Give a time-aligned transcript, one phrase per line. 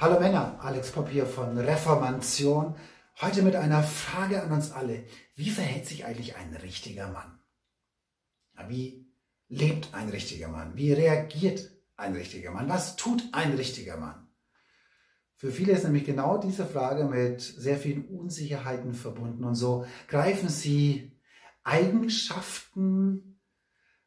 [0.00, 2.74] Hallo Männer, Alex Popp hier von Reformation.
[3.20, 5.04] Heute mit einer Frage an uns alle.
[5.34, 7.38] Wie verhält sich eigentlich ein richtiger Mann?
[8.66, 9.12] Wie
[9.48, 10.74] lebt ein richtiger Mann?
[10.74, 12.70] Wie reagiert ein richtiger Mann?
[12.70, 14.26] Was tut ein richtiger Mann?
[15.36, 20.48] Für viele ist nämlich genau diese Frage mit sehr vielen Unsicherheiten verbunden und so greifen
[20.48, 21.12] sie
[21.62, 23.38] Eigenschaften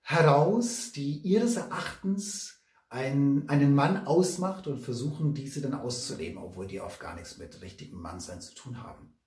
[0.01, 2.62] heraus, die ihres Erachtens
[2.93, 7.59] ein, einen Mann ausmacht und versuchen, diese dann auszuleben, obwohl die oft gar nichts mit
[7.63, 9.17] richtigem Mannsein zu tun haben.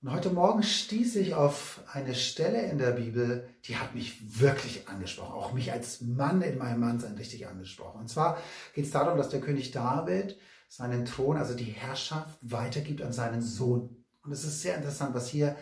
[0.00, 4.88] Und heute Morgen stieß ich auf eine Stelle in der Bibel, die hat mich wirklich
[4.88, 8.00] angesprochen, auch mich als Mann in meinem Mannsein richtig angesprochen.
[8.00, 8.38] Und zwar
[8.74, 13.42] geht es darum, dass der König David seinen Thron, also die Herrschaft, weitergibt an seinen
[13.42, 14.02] Sohn.
[14.24, 15.56] Und es ist sehr interessant, was hier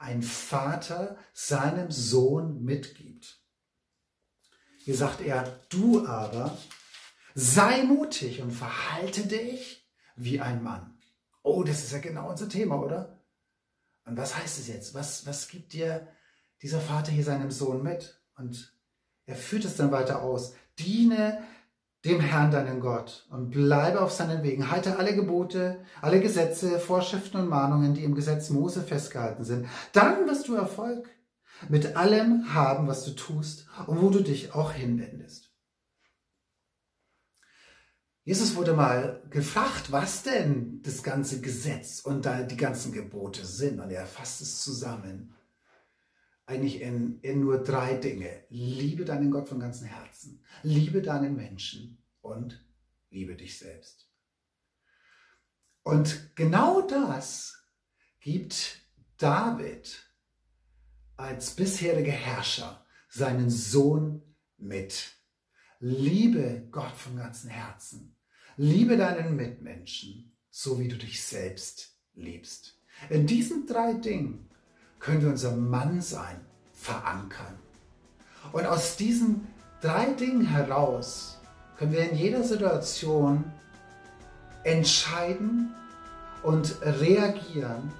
[0.00, 3.45] ein Vater seinem Sohn mitgibt.
[4.86, 6.56] Hier sagt er, du aber
[7.34, 9.84] sei mutig und verhalte dich
[10.14, 10.96] wie ein Mann.
[11.42, 13.20] Oh, das ist ja genau unser Thema, oder?
[14.04, 14.94] Und was heißt es jetzt?
[14.94, 16.06] Was, was gibt dir
[16.62, 18.22] dieser Vater hier seinem Sohn mit?
[18.36, 18.78] Und
[19.24, 20.54] er führt es dann weiter aus.
[20.78, 21.42] Diene
[22.04, 24.70] dem Herrn deinen Gott und bleibe auf seinen Wegen.
[24.70, 29.66] Halte alle Gebote, alle Gesetze, Vorschriften und Mahnungen, die im Gesetz Mose festgehalten sind.
[29.92, 31.10] Dann wirst du Erfolg
[31.68, 35.52] mit allem haben, was du tust und wo du dich auch hinwendest.
[38.26, 43.78] Jesus wurde mal gefragt, was denn das ganze Gesetz und die ganzen Gebote sind.
[43.78, 45.32] Und er fasst es zusammen.
[46.44, 48.44] Eigentlich in, in nur drei Dinge.
[48.48, 50.42] Liebe deinen Gott von ganzem Herzen.
[50.64, 52.64] Liebe deinen Menschen und
[53.10, 54.10] liebe dich selbst.
[55.84, 57.62] Und genau das
[58.18, 58.80] gibt
[59.18, 60.04] David
[61.16, 64.22] als bisheriger Herrscher seinen Sohn
[64.58, 65.12] mit.
[65.80, 68.16] Liebe Gott von ganzem Herzen.
[68.56, 72.78] Liebe deinen Mitmenschen, so wie du dich selbst liebst.
[73.10, 74.48] In diesen drei Dingen
[74.98, 76.40] können wir unser Mannsein
[76.72, 77.58] verankern.
[78.52, 79.46] Und aus diesen
[79.80, 81.38] drei Dingen heraus
[81.76, 83.44] können wir in jeder Situation
[84.64, 85.74] entscheiden
[86.42, 87.92] und reagieren,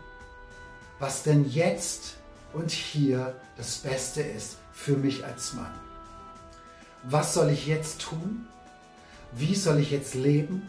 [0.99, 2.17] was denn jetzt
[2.57, 5.75] und hier das Beste ist für mich als Mann.
[7.03, 8.47] Was soll ich jetzt tun?
[9.33, 10.63] Wie soll ich jetzt leben?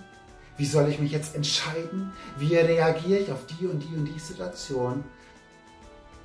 [0.57, 2.11] Wie soll ich mich jetzt entscheiden?
[2.37, 5.05] Wie reagiere ich auf die und die und die Situation?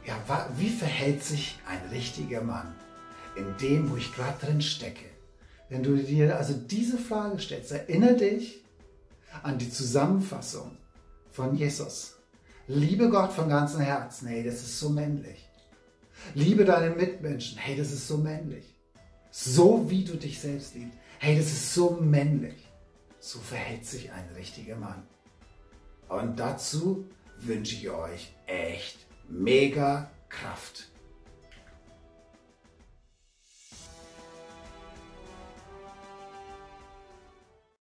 [0.04, 0.16] Ja,
[0.56, 2.74] wie verhält sich ein richtiger Mann
[3.36, 5.04] in dem, wo ich gerade drin stecke?
[5.68, 8.64] Wenn du dir also diese Frage stellst, erinnere dich
[9.44, 10.76] an die Zusammenfassung
[11.30, 12.16] von Jesus.
[12.66, 14.26] Liebe Gott von ganzem Herzen.
[14.26, 15.48] Hey, das ist so männlich.
[16.34, 17.58] Liebe deinen Mitmenschen.
[17.58, 18.74] Hey, das ist so männlich.
[19.30, 20.98] So wie du dich selbst liebst.
[21.18, 22.68] Hey, das ist so männlich.
[23.20, 25.02] So verhält sich ein richtiger Mann.
[26.08, 27.06] Und dazu
[27.38, 30.91] wünsche ich euch echt mega Kraft.